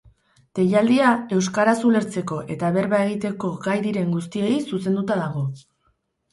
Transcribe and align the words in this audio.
Deialdia 0.59 1.11
euskaraz 1.39 1.75
ulertzeko 1.89 2.39
eta 2.55 2.73
berba 2.79 3.03
egiteko 3.11 3.53
gai 3.69 3.79
diren 3.87 4.13
guztiei 4.19 4.59
zuzenduta 4.73 5.23
dago. 5.25 5.49